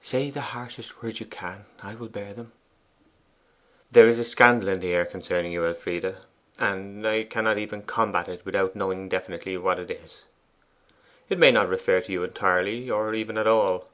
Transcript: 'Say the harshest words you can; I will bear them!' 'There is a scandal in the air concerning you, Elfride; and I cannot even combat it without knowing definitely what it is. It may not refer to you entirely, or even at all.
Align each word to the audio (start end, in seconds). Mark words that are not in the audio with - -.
'Say 0.00 0.30
the 0.30 0.40
harshest 0.56 1.02
words 1.02 1.20
you 1.20 1.26
can; 1.26 1.66
I 1.82 1.94
will 1.94 2.08
bear 2.08 2.32
them!' 2.32 2.52
'There 3.92 4.08
is 4.08 4.18
a 4.18 4.24
scandal 4.24 4.70
in 4.70 4.80
the 4.80 4.94
air 4.94 5.04
concerning 5.04 5.52
you, 5.52 5.66
Elfride; 5.66 6.16
and 6.58 7.06
I 7.06 7.24
cannot 7.24 7.58
even 7.58 7.82
combat 7.82 8.26
it 8.26 8.46
without 8.46 8.74
knowing 8.74 9.10
definitely 9.10 9.58
what 9.58 9.78
it 9.78 9.90
is. 9.90 10.24
It 11.28 11.36
may 11.38 11.50
not 11.50 11.68
refer 11.68 12.00
to 12.00 12.10
you 12.10 12.24
entirely, 12.24 12.88
or 12.90 13.12
even 13.12 13.36
at 13.36 13.46
all. 13.46 13.90